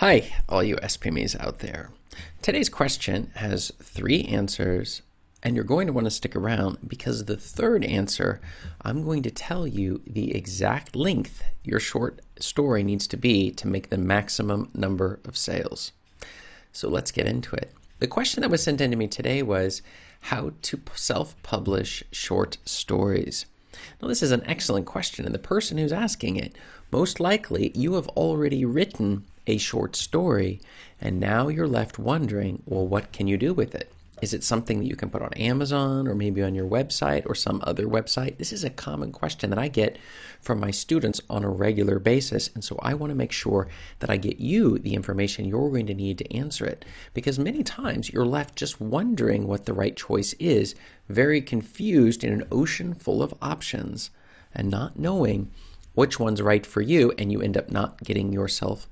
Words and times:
Hi, 0.00 0.30
all 0.46 0.62
you 0.62 0.76
SPMEs 0.76 1.40
out 1.40 1.60
there. 1.60 1.88
Today's 2.42 2.68
question 2.68 3.30
has 3.36 3.72
three 3.82 4.24
answers, 4.24 5.00
and 5.42 5.56
you're 5.56 5.64
going 5.64 5.86
to 5.86 5.92
want 5.94 6.04
to 6.04 6.10
stick 6.10 6.36
around 6.36 6.76
because 6.86 7.24
the 7.24 7.36
third 7.38 7.82
answer, 7.82 8.42
I'm 8.82 9.02
going 9.02 9.22
to 9.22 9.30
tell 9.30 9.66
you 9.66 10.02
the 10.06 10.36
exact 10.36 10.94
length 10.94 11.42
your 11.64 11.80
short 11.80 12.20
story 12.38 12.82
needs 12.82 13.06
to 13.06 13.16
be 13.16 13.50
to 13.52 13.66
make 13.66 13.88
the 13.88 13.96
maximum 13.96 14.68
number 14.74 15.18
of 15.24 15.34
sales. 15.34 15.92
So 16.72 16.90
let's 16.90 17.10
get 17.10 17.24
into 17.24 17.56
it. 17.56 17.72
The 17.98 18.06
question 18.06 18.42
that 18.42 18.50
was 18.50 18.62
sent 18.62 18.82
in 18.82 18.90
to 18.90 18.98
me 18.98 19.08
today 19.08 19.42
was 19.42 19.80
how 20.20 20.52
to 20.60 20.78
self 20.94 21.42
publish 21.42 22.04
short 22.10 22.58
stories. 22.66 23.46
Now, 24.02 24.08
this 24.08 24.22
is 24.22 24.30
an 24.30 24.44
excellent 24.44 24.84
question, 24.84 25.24
and 25.24 25.34
the 25.34 25.38
person 25.38 25.78
who's 25.78 25.90
asking 25.90 26.36
it, 26.36 26.54
most 26.92 27.18
likely 27.18 27.72
you 27.74 27.94
have 27.94 28.08
already 28.08 28.66
written 28.66 29.24
a 29.46 29.58
short 29.58 29.96
story, 29.96 30.60
and 31.00 31.20
now 31.20 31.48
you're 31.48 31.68
left 31.68 31.98
wondering, 31.98 32.62
well, 32.66 32.86
what 32.86 33.12
can 33.12 33.26
you 33.26 33.36
do 33.36 33.52
with 33.52 33.74
it? 33.74 33.92
Is 34.22 34.32
it 34.32 34.42
something 34.42 34.78
that 34.80 34.86
you 34.86 34.96
can 34.96 35.10
put 35.10 35.20
on 35.20 35.34
Amazon 35.34 36.08
or 36.08 36.14
maybe 36.14 36.42
on 36.42 36.54
your 36.54 36.66
website 36.66 37.26
or 37.26 37.34
some 37.34 37.60
other 37.64 37.86
website? 37.86 38.38
This 38.38 38.50
is 38.50 38.64
a 38.64 38.70
common 38.70 39.12
question 39.12 39.50
that 39.50 39.58
I 39.58 39.68
get 39.68 39.98
from 40.40 40.58
my 40.58 40.70
students 40.70 41.20
on 41.28 41.44
a 41.44 41.50
regular 41.50 41.98
basis. 41.98 42.48
And 42.54 42.64
so 42.64 42.78
I 42.80 42.94
want 42.94 43.10
to 43.10 43.14
make 43.14 43.32
sure 43.32 43.68
that 43.98 44.08
I 44.08 44.16
get 44.16 44.40
you 44.40 44.78
the 44.78 44.94
information 44.94 45.44
you're 45.44 45.68
going 45.68 45.86
to 45.88 45.94
need 45.94 46.16
to 46.18 46.34
answer 46.34 46.64
it. 46.64 46.86
Because 47.12 47.38
many 47.38 47.62
times 47.62 48.10
you're 48.10 48.24
left 48.24 48.56
just 48.56 48.80
wondering 48.80 49.46
what 49.46 49.66
the 49.66 49.74
right 49.74 49.94
choice 49.94 50.32
is, 50.34 50.74
very 51.10 51.42
confused 51.42 52.24
in 52.24 52.32
an 52.32 52.48
ocean 52.50 52.94
full 52.94 53.22
of 53.22 53.34
options 53.42 54.08
and 54.54 54.70
not 54.70 54.98
knowing 54.98 55.50
which 55.92 56.18
one's 56.18 56.40
right 56.40 56.64
for 56.64 56.80
you. 56.80 57.12
And 57.18 57.30
you 57.30 57.42
end 57.42 57.58
up 57.58 57.70
not 57.70 58.02
getting 58.02 58.32
yourself 58.32 58.88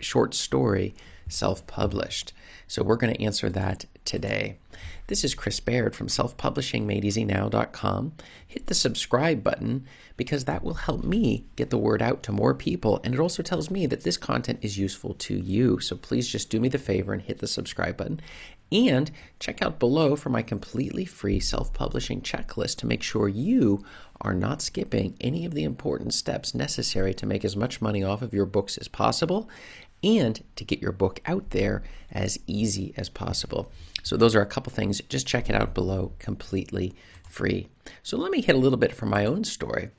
short 0.00 0.34
story 0.34 0.94
self 1.28 1.66
published. 1.66 2.32
So 2.66 2.82
we're 2.82 2.96
going 2.96 3.14
to 3.14 3.22
answer 3.22 3.50
that 3.50 3.84
today. 4.04 4.58
This 5.06 5.22
is 5.22 5.34
Chris 5.34 5.60
Baird 5.60 5.94
from 5.94 6.08
selfpublishingmadeeasynow.com. 6.08 8.12
Hit 8.46 8.66
the 8.66 8.74
subscribe 8.74 9.42
button 9.42 9.86
because 10.16 10.44
that 10.44 10.64
will 10.64 10.74
help 10.74 11.04
me 11.04 11.44
get 11.56 11.70
the 11.70 11.78
word 11.78 12.00
out 12.00 12.22
to 12.24 12.32
more 12.32 12.54
people. 12.54 13.00
And 13.04 13.14
it 13.14 13.20
also 13.20 13.42
tells 13.42 13.70
me 13.70 13.86
that 13.86 14.02
this 14.02 14.16
content 14.16 14.60
is 14.62 14.78
useful 14.78 15.14
to 15.14 15.34
you. 15.34 15.78
So 15.80 15.96
please 15.96 16.28
just 16.28 16.50
do 16.50 16.58
me 16.58 16.68
the 16.68 16.78
favor 16.78 17.12
and 17.12 17.20
hit 17.20 17.38
the 17.38 17.46
subscribe 17.46 17.98
button. 17.98 18.20
And 18.72 19.10
check 19.40 19.62
out 19.62 19.78
below 19.78 20.16
for 20.16 20.30
my 20.30 20.42
completely 20.42 21.04
free 21.04 21.38
self 21.38 21.72
publishing 21.74 22.22
checklist 22.22 22.76
to 22.76 22.86
make 22.86 23.02
sure 23.02 23.28
you 23.28 23.84
are 24.22 24.34
not 24.34 24.62
skipping 24.62 25.16
any 25.20 25.44
of 25.44 25.54
the 25.54 25.64
important 25.64 26.14
steps 26.14 26.54
necessary 26.54 27.12
to 27.14 27.26
make 27.26 27.44
as 27.44 27.56
much 27.56 27.82
money 27.82 28.02
off 28.02 28.22
of 28.22 28.32
your 28.32 28.46
books 28.46 28.78
as 28.78 28.88
possible 28.88 29.50
and 30.04 30.44
to 30.56 30.64
get 30.64 30.82
your 30.82 30.92
book 30.92 31.20
out 31.26 31.50
there 31.50 31.82
as 32.12 32.38
easy 32.46 32.94
as 32.96 33.08
possible. 33.08 33.72
So, 34.02 34.16
those 34.16 34.36
are 34.36 34.42
a 34.42 34.46
couple 34.46 34.72
things. 34.72 35.00
Just 35.08 35.26
check 35.26 35.48
it 35.48 35.56
out 35.56 35.74
below, 35.74 36.12
completely 36.18 36.94
free. 37.28 37.68
So, 38.02 38.18
let 38.18 38.30
me 38.30 38.42
hit 38.42 38.54
a 38.54 38.58
little 38.58 38.78
bit 38.78 38.94
from 38.94 39.08
my 39.08 39.24
own 39.24 39.44
story. 39.44 39.90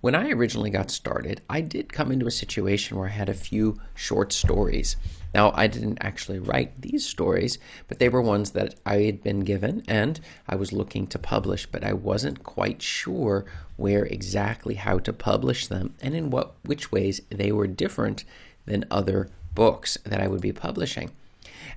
When 0.00 0.14
I 0.14 0.30
originally 0.30 0.70
got 0.70 0.90
started, 0.90 1.42
I 1.48 1.60
did 1.60 1.92
come 1.92 2.10
into 2.10 2.26
a 2.26 2.32
situation 2.32 2.96
where 2.96 3.08
I 3.08 3.12
had 3.12 3.28
a 3.28 3.34
few 3.34 3.78
short 3.94 4.32
stories. 4.32 4.96
Now, 5.34 5.52
I 5.54 5.66
didn't 5.66 5.98
actually 6.00 6.40
write 6.40 6.82
these 6.82 7.06
stories, 7.06 7.58
but 7.88 7.98
they 7.98 8.08
were 8.08 8.20
ones 8.20 8.50
that 8.50 8.74
I 8.84 9.02
had 9.02 9.22
been 9.22 9.40
given 9.40 9.82
and 9.88 10.20
I 10.48 10.56
was 10.56 10.72
looking 10.72 11.06
to 11.06 11.18
publish, 11.18 11.66
but 11.66 11.84
I 11.84 11.92
wasn't 11.92 12.42
quite 12.42 12.82
sure 12.82 13.46
where 13.76 14.04
exactly 14.04 14.74
how 14.74 14.98
to 14.98 15.12
publish 15.12 15.68
them 15.68 15.94
and 16.02 16.14
in 16.14 16.30
what 16.30 16.54
which 16.64 16.92
ways 16.92 17.22
they 17.30 17.52
were 17.52 17.66
different 17.66 18.24
than 18.66 18.84
other 18.90 19.30
books 19.54 19.98
that 20.04 20.20
I 20.20 20.28
would 20.28 20.40
be 20.40 20.52
publishing. 20.52 21.10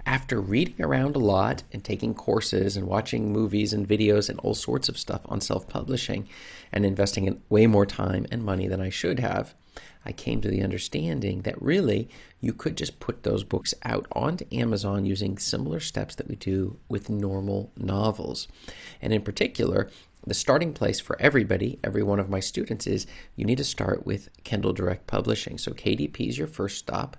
After 0.05 0.39
reading 0.39 0.75
around 0.79 1.15
a 1.15 1.19
lot 1.19 1.63
and 1.71 1.83
taking 1.83 2.13
courses 2.13 2.77
and 2.77 2.87
watching 2.87 3.31
movies 3.31 3.73
and 3.73 3.87
videos 3.87 4.29
and 4.29 4.39
all 4.39 4.53
sorts 4.53 4.87
of 4.87 4.99
stuff 4.99 5.21
on 5.25 5.41
self 5.41 5.67
publishing 5.67 6.27
and 6.71 6.85
investing 6.85 7.25
in 7.25 7.41
way 7.49 7.65
more 7.65 7.85
time 7.85 8.25
and 8.31 8.43
money 8.43 8.67
than 8.67 8.81
I 8.81 8.89
should 8.89 9.19
have, 9.19 9.53
I 10.05 10.11
came 10.11 10.41
to 10.41 10.49
the 10.49 10.61
understanding 10.61 11.41
that 11.41 11.61
really 11.61 12.09
you 12.41 12.53
could 12.53 12.77
just 12.77 12.99
put 12.99 13.23
those 13.23 13.43
books 13.43 13.73
out 13.83 14.05
onto 14.11 14.45
Amazon 14.51 15.05
using 15.05 15.37
similar 15.37 15.79
steps 15.79 16.15
that 16.15 16.27
we 16.27 16.35
do 16.35 16.77
with 16.87 17.09
normal 17.09 17.71
novels. 17.75 18.47
And 19.01 19.11
in 19.13 19.21
particular, 19.21 19.89
the 20.25 20.33
starting 20.33 20.73
place 20.73 20.99
for 20.99 21.19
everybody, 21.21 21.79
every 21.83 22.03
one 22.03 22.19
of 22.19 22.29
my 22.29 22.39
students, 22.39 22.87
is 22.87 23.07
you 23.35 23.45
need 23.45 23.57
to 23.57 23.63
start 23.63 24.05
with 24.05 24.29
Kindle 24.43 24.73
Direct 24.73 25.07
Publishing. 25.07 25.57
So 25.57 25.71
KDP 25.71 26.29
is 26.29 26.37
your 26.37 26.47
first 26.47 26.77
stop. 26.77 27.17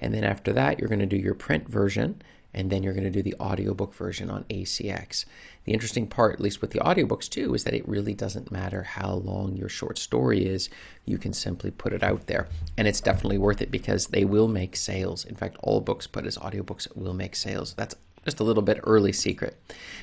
And 0.00 0.14
then 0.14 0.24
after 0.24 0.52
that, 0.52 0.78
you're 0.78 0.88
going 0.88 0.98
to 1.00 1.06
do 1.06 1.16
your 1.16 1.34
print 1.34 1.68
version 1.68 2.22
and 2.58 2.70
then 2.70 2.82
you're 2.82 2.92
going 2.92 3.04
to 3.04 3.10
do 3.10 3.22
the 3.22 3.36
audiobook 3.40 3.94
version 3.94 4.28
on 4.28 4.42
ACX. 4.50 5.24
The 5.64 5.72
interesting 5.72 6.08
part, 6.08 6.34
at 6.34 6.40
least 6.40 6.60
with 6.60 6.72
the 6.72 6.80
audiobooks 6.80 7.28
too, 7.28 7.54
is 7.54 7.62
that 7.62 7.72
it 7.72 7.88
really 7.88 8.14
doesn't 8.14 8.50
matter 8.50 8.82
how 8.82 9.14
long 9.14 9.56
your 9.56 9.68
short 9.68 9.96
story 9.96 10.44
is. 10.44 10.68
You 11.04 11.18
can 11.18 11.32
simply 11.32 11.70
put 11.70 11.92
it 11.92 12.02
out 12.02 12.26
there. 12.26 12.48
And 12.76 12.88
it's 12.88 13.00
definitely 13.00 13.38
worth 13.38 13.62
it 13.62 13.70
because 13.70 14.08
they 14.08 14.24
will 14.24 14.48
make 14.48 14.74
sales. 14.74 15.24
In 15.24 15.36
fact, 15.36 15.56
all 15.62 15.80
books 15.80 16.08
put 16.08 16.26
as 16.26 16.36
audiobooks 16.36 16.94
will 16.96 17.14
make 17.14 17.36
sales. 17.36 17.74
That's 17.74 17.94
just 18.24 18.40
a 18.40 18.44
little 18.44 18.64
bit 18.64 18.80
early 18.82 19.12
secret. 19.12 19.56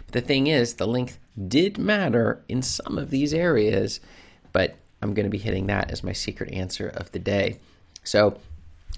But 0.06 0.14
the 0.14 0.22
thing 0.22 0.48
is, 0.48 0.76
the 0.76 0.88
length 0.88 1.20
did 1.50 1.78
matter 1.78 2.42
in 2.48 2.62
some 2.62 2.98
of 2.98 3.10
these 3.10 3.34
areas, 3.34 4.00
but 4.54 4.78
I'm 5.02 5.14
going 5.14 5.26
to 5.26 5.30
be 5.30 5.38
hitting 5.38 5.68
that 5.68 5.92
as 5.92 6.06
my 6.06 6.14
secret 6.14 6.54
answer 6.54 6.88
of 6.88 7.12
the 7.12 7.20
day. 7.20 7.60
So 8.06 8.40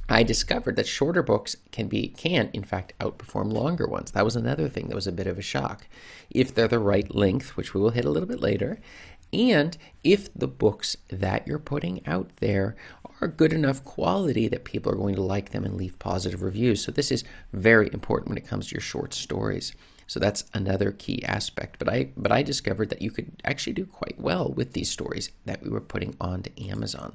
I 0.10 0.24
discovered 0.24 0.78
that 0.78 0.88
shorter 0.88 1.22
books 1.22 1.58
can 1.72 1.88
be 1.88 2.08
can 2.08 2.50
in 2.54 2.64
fact 2.64 2.94
outperform 3.00 3.52
longer 3.52 3.88
ones. 3.88 4.12
That 4.12 4.26
was 4.26 4.36
another 4.36 4.70
thing 4.70 4.88
that 4.88 4.96
was 4.96 5.08
a 5.08 5.12
bit 5.12 5.28
of 5.28 5.38
a 5.38 5.42
shock. 5.42 5.88
If 6.30 6.56
they're 6.56 6.68
the 6.68 6.80
right 6.80 7.14
length, 7.14 7.58
which 7.58 7.74
we 7.74 7.82
will 7.82 7.90
hit 7.90 8.06
a 8.06 8.10
little 8.10 8.28
bit 8.28 8.40
later, 8.40 8.80
and 9.34 9.78
if 10.04 10.34
the 10.34 10.48
books 10.48 10.96
that 11.10 11.46
you're 11.46 11.60
putting 11.60 12.06
out 12.08 12.32
there 12.38 12.76
are 13.22 13.28
good 13.28 13.52
enough 13.52 13.84
quality 13.84 14.48
that 14.48 14.64
people 14.64 14.92
are 14.92 14.98
going 14.98 15.16
to 15.16 15.22
like 15.22 15.50
them 15.50 15.66
and 15.66 15.76
leave 15.76 16.00
positive 16.00 16.42
reviews. 16.42 16.84
So 16.84 16.92
this 16.92 17.12
is 17.12 17.24
very 17.52 17.90
important 17.92 18.30
when 18.30 18.38
it 18.38 18.48
comes 18.48 18.68
to 18.68 18.76
your 18.76 18.82
short 18.82 19.14
stories. 19.14 19.74
So 20.06 20.20
that's 20.20 20.46
another 20.54 20.92
key 20.92 21.24
aspect. 21.26 21.80
But 21.80 21.90
I 21.90 22.10
but 22.16 22.32
I 22.32 22.44
discovered 22.44 22.90
that 22.90 23.02
you 23.02 23.12
could 23.12 23.42
actually 23.44 23.74
do 23.74 23.86
quite 23.86 24.20
well 24.20 24.50
with 24.50 24.72
these 24.72 24.90
stories 24.90 25.32
that 25.46 25.62
we 25.62 25.70
were 25.70 25.82
putting 25.82 26.16
onto 26.22 26.52
Amazon. 26.70 27.14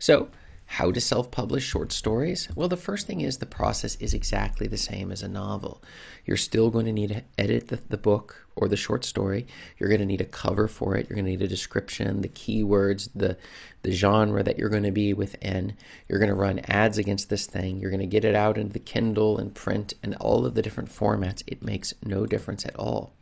So 0.00 0.28
how 0.66 0.90
to 0.92 1.00
self 1.00 1.30
publish 1.30 1.64
short 1.64 1.92
stories? 1.92 2.48
Well, 2.54 2.68
the 2.68 2.76
first 2.76 3.06
thing 3.06 3.20
is 3.20 3.38
the 3.38 3.46
process 3.46 3.96
is 3.96 4.14
exactly 4.14 4.66
the 4.66 4.76
same 4.76 5.10
as 5.12 5.22
a 5.22 5.28
novel. 5.28 5.82
You're 6.24 6.36
still 6.36 6.70
going 6.70 6.86
to 6.86 6.92
need 6.92 7.10
to 7.10 7.24
edit 7.38 7.68
the, 7.68 7.80
the 7.88 7.96
book 7.96 8.45
or 8.56 8.68
the 8.68 8.76
short 8.76 9.04
story. 9.04 9.46
You're 9.78 9.90
going 9.90 10.00
to 10.00 10.06
need 10.06 10.20
a 10.20 10.24
cover 10.24 10.66
for 10.66 10.96
it. 10.96 11.08
You're 11.08 11.14
going 11.16 11.26
to 11.26 11.30
need 11.32 11.42
a 11.42 11.48
description, 11.48 12.22
the 12.22 12.28
keywords, 12.28 13.08
the 13.14 13.36
the 13.82 13.92
genre 13.92 14.42
that 14.42 14.58
you're 14.58 14.68
going 14.68 14.82
to 14.82 14.90
be 14.90 15.14
within. 15.14 15.76
You're 16.08 16.18
going 16.18 16.28
to 16.28 16.34
run 16.34 16.58
ads 16.66 16.98
against 16.98 17.30
this 17.30 17.46
thing. 17.46 17.78
You're 17.78 17.92
going 17.92 18.00
to 18.00 18.06
get 18.06 18.24
it 18.24 18.34
out 18.34 18.58
into 18.58 18.72
the 18.72 18.80
Kindle 18.80 19.38
and 19.38 19.54
print 19.54 19.94
and 20.02 20.16
all 20.16 20.44
of 20.44 20.54
the 20.54 20.62
different 20.62 20.90
formats. 20.90 21.44
It 21.46 21.62
makes 21.62 21.94
no 22.02 22.26
difference 22.26 22.66
at 22.66 22.74
all. 22.74 23.12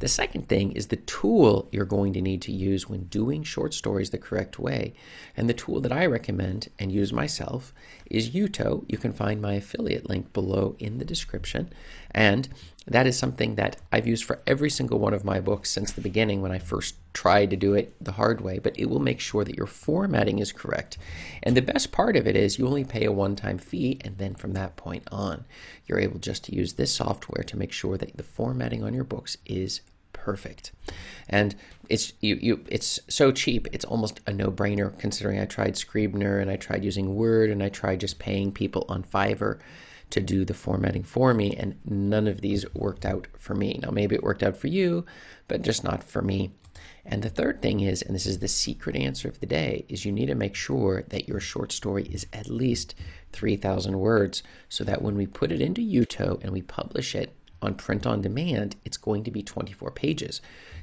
The 0.00 0.08
second 0.08 0.50
thing 0.50 0.72
is 0.72 0.88
the 0.88 0.96
tool 0.96 1.66
you're 1.72 1.86
going 1.86 2.12
to 2.12 2.20
need 2.20 2.42
to 2.42 2.52
use 2.52 2.88
when 2.88 3.04
doing 3.04 3.42
short 3.42 3.72
stories 3.72 4.10
the 4.10 4.18
correct 4.18 4.58
way. 4.58 4.92
And 5.34 5.48
the 5.48 5.54
tool 5.54 5.80
that 5.80 5.92
I 5.92 6.04
recommend 6.04 6.68
and 6.78 6.92
use 6.92 7.12
myself 7.12 7.72
is 8.10 8.30
Jutoh. 8.30 8.84
You 8.88 8.98
can 8.98 9.14
find 9.14 9.40
my 9.40 9.54
affiliate 9.54 10.10
link 10.10 10.34
below 10.34 10.76
in 10.78 10.98
the 10.98 11.06
description. 11.06 11.72
And 12.10 12.50
that 12.86 13.06
is 13.06 13.16
something 13.16 13.54
that 13.54 13.76
I've 13.92 14.06
used 14.06 14.24
for 14.24 14.40
every 14.46 14.70
single 14.70 14.98
one 14.98 15.14
of 15.14 15.24
my 15.24 15.40
books 15.40 15.70
since 15.70 15.92
the 15.92 16.00
beginning 16.00 16.42
when 16.42 16.50
I 16.50 16.58
first 16.58 16.96
tried 17.14 17.50
to 17.50 17.56
do 17.56 17.74
it 17.74 17.94
the 18.00 18.12
hard 18.12 18.40
way, 18.40 18.58
but 18.58 18.78
it 18.78 18.90
will 18.90 18.98
make 18.98 19.20
sure 19.20 19.44
that 19.44 19.56
your 19.56 19.66
formatting 19.66 20.40
is 20.40 20.50
correct. 20.50 20.98
And 21.42 21.56
the 21.56 21.62
best 21.62 21.92
part 21.92 22.16
of 22.16 22.26
it 22.26 22.34
is 22.34 22.58
you 22.58 22.66
only 22.66 22.84
pay 22.84 23.04
a 23.04 23.12
one 23.12 23.36
time 23.36 23.58
fee, 23.58 24.00
and 24.04 24.18
then 24.18 24.34
from 24.34 24.54
that 24.54 24.76
point 24.76 25.04
on, 25.12 25.44
you're 25.86 26.00
able 26.00 26.18
just 26.18 26.44
to 26.44 26.54
use 26.54 26.72
this 26.72 26.92
software 26.92 27.44
to 27.44 27.56
make 27.56 27.72
sure 27.72 27.96
that 27.96 28.16
the 28.16 28.22
formatting 28.22 28.82
on 28.82 28.94
your 28.94 29.04
books 29.04 29.36
is 29.46 29.82
perfect. 30.12 30.72
And 31.28 31.54
it's 31.88 32.12
you, 32.20 32.36
you 32.40 32.64
it's 32.68 32.98
so 33.08 33.30
cheap, 33.30 33.68
it's 33.72 33.84
almost 33.84 34.20
a 34.26 34.32
no-brainer 34.32 34.98
considering 34.98 35.38
I 35.38 35.44
tried 35.44 35.76
Scrivener 35.76 36.38
and 36.38 36.50
I 36.50 36.56
tried 36.56 36.84
using 36.84 37.14
Word 37.14 37.50
and 37.50 37.62
I 37.62 37.68
tried 37.68 38.00
just 38.00 38.18
paying 38.18 38.52
people 38.52 38.84
on 38.88 39.02
Fiverr 39.04 39.60
to 40.12 40.20
do 40.20 40.44
the 40.44 40.54
formatting 40.54 41.02
for 41.02 41.34
me, 41.34 41.54
and 41.56 41.78
none 41.84 42.26
of 42.28 42.40
these 42.40 42.64
worked 42.74 43.04
out 43.04 43.26
for 43.38 43.54
me. 43.54 43.80
Now, 43.82 43.90
maybe 43.90 44.14
it 44.14 44.22
worked 44.22 44.42
out 44.42 44.56
for 44.56 44.68
you, 44.68 45.04
but 45.48 45.62
just 45.62 45.82
not 45.82 46.04
for 46.04 46.22
me. 46.22 46.52
And 47.04 47.22
the 47.22 47.28
third 47.28 47.60
thing 47.60 47.80
is, 47.80 48.02
and 48.02 48.14
this 48.14 48.26
is 48.26 48.38
the 48.38 48.48
secret 48.48 48.94
answer 48.94 49.28
of 49.28 49.40
the 49.40 49.46
day, 49.46 49.84
is 49.88 50.04
you 50.04 50.12
need 50.12 50.26
to 50.26 50.34
make 50.34 50.54
sure 50.54 51.02
that 51.08 51.28
your 51.28 51.40
short 51.40 51.72
story 51.72 52.04
is 52.04 52.26
at 52.32 52.48
least 52.48 52.94
3,000 53.32 53.98
words 53.98 54.42
so 54.68 54.84
that 54.84 55.02
when 55.02 55.16
we 55.16 55.26
put 55.26 55.50
it 55.50 55.60
into 55.60 55.80
Jutoh 55.80 56.42
and 56.42 56.52
we 56.52 56.62
publish 56.62 57.14
it 57.14 57.34
on 57.62 57.74
print 57.74 58.06
on 58.06 58.20
demand, 58.20 58.76
it's 58.84 58.96
going 58.96 59.24
to 59.24 59.30
be 59.30 59.42
24 59.42 59.90
pages. 59.92 60.40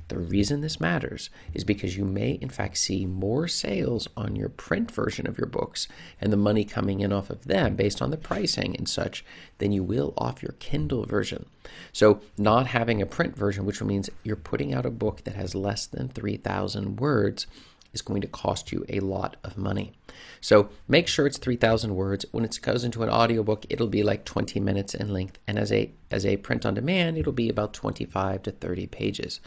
The 0.10 0.18
reason 0.18 0.62
this 0.62 0.80
matters 0.80 1.30
is 1.54 1.64
because 1.64 1.96
you 1.96 2.04
may, 2.04 2.31
in 2.31 2.50
fact, 2.50 2.78
see 2.78 3.06
more 3.06 3.48
sales 3.48 4.08
on 4.18 4.36
your 4.36 4.50
print 4.50 4.90
version 4.90 5.28
of 5.28 5.38
your 5.38 5.48
books 5.48 5.88
and 6.20 6.34
the 6.34 6.38
money 6.38 6.66
coming 6.66 7.00
in 7.00 7.14
off 7.14 7.30
of 7.30 7.46
them 7.46 7.76
based 7.76 8.02
on 8.02 8.10
the 8.10 8.18
pricing 8.18 8.76
and 8.76 8.90
such 8.90 9.24
than 9.60 9.72
you 9.72 9.84
will 9.84 10.16
off 10.18 10.42
your 10.42 10.54
Kindle 10.54 11.06
version. 11.06 11.46
So, 11.94 12.22
not 12.38 12.68
having 12.68 13.02
a 13.02 13.06
print 13.06 13.36
version, 13.38 13.66
which 13.66 13.84
means 13.84 14.10
you're 14.24 14.36
putting 14.36 14.74
out 14.74 14.86
a 14.86 14.92
book 14.92 15.24
that 15.25 15.36
has 15.36 15.54
less 15.54 15.86
than 15.86 16.10
3,000 16.10 17.00
words, 17.00 17.46
is 17.94 18.01
going 18.01 18.21
to 18.21 18.27
cost 18.27 18.71
you 18.71 18.86
a 18.89 19.00
lot 19.00 19.36
of 19.44 19.57
money. 19.57 19.94
So 20.41 20.69
make 20.88 21.07
sure 21.07 21.25
it's 21.25 21.38
3000 21.38 21.95
words. 21.95 22.25
When 22.31 22.45
it 22.45 22.59
goes 22.62 22.83
into 22.83 23.03
an 23.03 23.09
audiobook, 23.09 23.65
it'll 23.69 23.88
be 23.88 24.03
like 24.03 24.25
20 24.25 24.59
minutes 24.59 24.94
in 24.94 25.12
length 25.12 25.39
and 25.47 25.57
as 25.57 25.71
a 25.71 25.91
as 26.12 26.25
a 26.25 26.38
print 26.38 26.65
on 26.65 26.74
demand, 26.74 27.19
it'll 27.19 27.31
be 27.31 27.50
about 27.50 27.74
25 27.74 28.41
to 28.44 28.51
30 28.51 28.88
pages. 28.88 29.39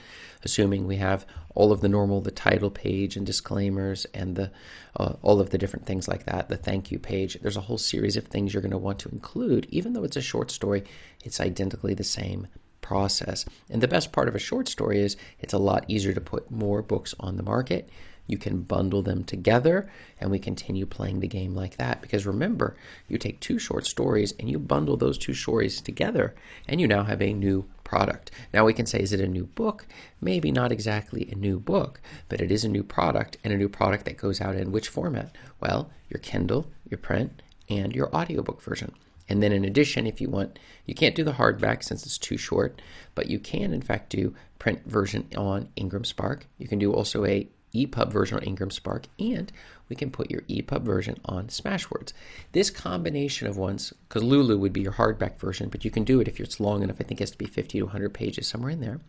Assuming 0.45 0.87
we 0.87 0.97
have 0.97 1.27
all 1.57 1.73
of 1.73 1.81
the 1.81 1.89
normal 1.89 2.21
the 2.21 2.31
title 2.31 2.71
page 2.71 3.17
and 3.17 3.27
disclaimers 3.27 4.07
and 4.15 4.37
the 4.37 4.51
uh, 4.97 5.15
all 5.23 5.41
of 5.41 5.51
the 5.51 5.59
different 5.59 5.87
things 5.87 6.07
like 6.07 6.25
that, 6.27 6.49
the 6.49 6.57
thank 6.57 6.93
you 6.93 6.99
page. 6.99 7.39
There's 7.41 7.57
a 7.57 7.63
whole 7.63 7.79
series 7.79 8.17
of 8.17 8.27
things 8.27 8.53
you're 8.53 8.63
going 8.63 8.71
to 8.71 8.79
want 8.79 8.99
to 9.01 9.09
include 9.09 9.67
even 9.71 9.93
though 9.93 10.05
it's 10.05 10.17
a 10.17 10.23
short 10.23 10.51
story, 10.51 10.85
it's 11.25 11.41
identically 11.41 11.95
the 11.95 12.05
same 12.05 12.47
process. 12.81 13.47
And 13.71 13.83
the 13.83 13.89
best 13.89 14.13
part 14.13 14.29
of 14.29 14.35
a 14.35 14.41
short 14.41 14.69
story 14.69 15.01
is 15.01 15.17
it's 15.41 15.55
a 15.55 15.59
lot 15.59 15.85
easier 15.89 16.13
to 16.13 16.21
put 16.21 16.51
more 16.51 16.83
books 16.83 17.15
on 17.19 17.37
the 17.37 17.43
market 17.43 17.89
you 18.27 18.39
can 18.39 18.63
bundle 18.63 19.03
them 19.03 19.25
together 19.25 19.91
and 20.21 20.31
we 20.31 20.39
continue 20.39 20.87
playing 20.87 21.21
the 21.21 21.29
game 21.29 21.55
like 21.55 21.77
that. 21.77 22.01
Because 22.01 22.27
remember, 22.27 22.77
you 23.09 23.19
take 23.19 23.41
two 23.41 23.59
short 23.59 23.87
stories 23.87 24.33
and 24.39 24.49
you 24.49 24.59
bundle 24.59 24.97
those 24.97 25.19
two 25.19 25.35
stories 25.35 25.81
together 25.81 26.35
and 26.69 26.81
you 26.81 26.87
now 26.87 27.03
have 27.05 27.21
a 27.21 27.33
new 27.33 27.65
product. 27.85 28.31
Now 28.55 28.65
we 28.65 28.73
can 28.73 28.87
say, 28.87 29.01
is 29.01 29.13
it 29.13 29.21
a 29.21 29.27
new 29.27 29.45
book? 29.45 29.87
Maybe 30.21 30.51
not 30.51 30.73
exactly 30.73 31.29
a 31.31 31.35
new 31.35 31.59
book, 31.59 32.01
but 32.29 32.41
it 32.41 32.51
is 32.51 32.65
a 32.65 32.69
new 32.69 32.83
product 32.83 33.37
and 33.45 33.53
a 33.53 33.59
new 33.59 33.69
product 33.69 34.05
that 34.07 34.17
goes 34.17 34.41
out 34.41 34.57
in 34.57 34.73
which 34.73 34.89
format? 34.89 35.37
Well, 35.61 35.91
your 36.09 36.21
Kindle, 36.21 36.71
your 36.89 36.99
print, 36.99 37.43
and 37.69 37.95
your 37.95 38.15
audiobook 38.15 38.63
version. 38.63 38.93
And 39.29 39.43
then 39.43 39.53
in 39.53 39.65
addition, 39.65 40.07
if 40.07 40.21
you 40.21 40.29
want, 40.29 40.59
you 40.87 40.95
can't 40.95 41.15
do 41.15 41.25
the 41.25 41.33
hardback 41.33 41.83
since 41.85 42.05
it's 42.05 42.19
too 42.19 42.37
short, 42.37 42.81
but 43.15 43.29
you 43.29 43.39
can 43.39 43.73
in 43.73 43.83
fact 43.83 44.11
do 44.11 44.35
print 44.59 44.85
version 44.87 45.27
on 45.37 45.69
Ingram 45.77 46.05
Spark. 46.05 46.47
You 46.59 46.69
can 46.69 46.79
do 46.79 46.93
also 46.93 47.25
a 47.25 47.49
EPUB 47.75 48.13
version 48.13 48.39
on 48.39 48.45
Ingram 48.45 48.71
Spark, 48.71 49.07
and 49.19 49.53
we 49.89 49.97
can 49.97 50.11
put 50.11 50.31
your 50.31 50.43
EPUB 50.43 50.83
version 50.83 51.19
on 51.25 51.49
Smashwords. 51.49 52.13
This 52.53 52.71
combination 52.71 53.47
of 53.47 53.57
ones, 53.57 53.93
because 54.09 54.23
Lulu 54.23 54.59
would 54.59 54.73
be 54.73 54.81
your 54.81 54.93
hardback 54.93 55.39
version, 55.39 55.69
but 55.69 55.85
you 55.85 55.91
can 55.91 56.05
do 56.05 56.21
it 56.21 56.29
if 56.29 56.41
it's 56.41 56.61
long 56.61 56.83
enough. 56.83 56.97
I 57.01 57.05
think 57.05 57.21
it 57.21 57.25
has 57.25 57.31
to 57.33 57.39
be 57.39 57.47
50 57.47 57.79
to 57.79 57.85
100 57.85 58.15
pages, 58.15 58.47
somewhere 58.47 58.71
in 58.71 58.81
there. 58.81 59.01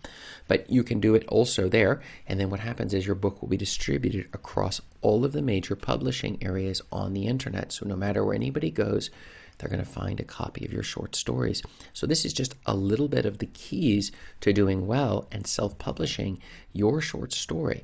But 0.48 0.70
you 0.70 0.84
can 0.84 1.00
do 1.00 1.16
it 1.16 1.26
also 1.28 1.70
there. 1.70 2.02
And 2.28 2.40
then 2.40 2.50
what 2.50 2.60
happens 2.60 2.94
is 2.94 3.06
your 3.06 3.16
book 3.16 3.42
will 3.42 3.50
be 3.50 3.58
distributed 3.58 4.28
across 4.34 4.82
all 5.02 5.24
of 5.24 5.32
the 5.32 5.42
major 5.42 5.76
publishing 5.76 6.38
areas 6.42 6.82
on 6.92 7.14
the 7.14 7.28
internet. 7.28 7.72
So 7.72 7.88
no 7.88 7.96
matter 7.96 8.24
where 8.24 8.36
anybody 8.36 8.72
goes, 8.72 9.10
they're 9.58 9.70
going 9.70 9.84
to 9.84 9.90
find 9.90 10.20
a 10.20 10.26
copy 10.26 10.66
of 10.66 10.74
your 10.74 10.84
short 10.84 11.16
stories. 11.16 11.62
So, 11.94 12.08
this 12.08 12.26
is 12.26 12.34
just 12.34 12.56
a 12.66 12.76
little 12.76 13.08
bit 13.08 13.26
of 13.26 13.38
the 13.38 13.46
keys 13.46 14.12
to 14.42 14.52
doing 14.52 14.88
well 14.88 15.28
and 15.32 15.46
self 15.46 15.78
publishing 15.78 16.40
your 16.74 17.02
short 17.02 17.32
story. 17.32 17.84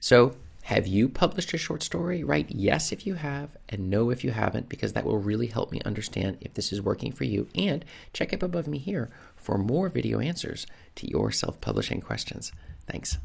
So, 0.00 0.36
have 0.68 0.86
you 0.86 1.08
published 1.08 1.54
a 1.54 1.58
short 1.58 1.82
story? 1.82 2.22
Write 2.22 2.50
yes 2.50 2.92
if 2.92 3.06
you 3.06 3.14
have, 3.14 3.56
and 3.70 3.88
no 3.88 4.10
if 4.10 4.22
you 4.22 4.32
haven't, 4.32 4.68
because 4.68 4.92
that 4.92 5.06
will 5.06 5.16
really 5.16 5.46
help 5.46 5.72
me 5.72 5.80
understand 5.82 6.36
if 6.42 6.52
this 6.52 6.74
is 6.74 6.82
working 6.82 7.10
for 7.10 7.24
you. 7.24 7.48
And 7.54 7.86
check 8.12 8.34
up 8.34 8.42
above 8.42 8.66
me 8.66 8.76
here 8.76 9.08
for 9.34 9.56
more 9.56 9.88
video 9.88 10.20
answers 10.20 10.66
to 10.96 11.08
your 11.08 11.32
self 11.32 11.58
publishing 11.62 12.02
questions. 12.02 12.52
Thanks. 12.86 13.16